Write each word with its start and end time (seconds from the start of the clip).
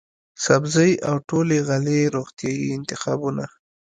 سبزۍ 0.45 0.91
او 1.09 1.15
ټولې 1.29 1.57
غلې 1.67 1.99
روغتیايي 2.15 2.67
انتخابونه، 2.77 3.45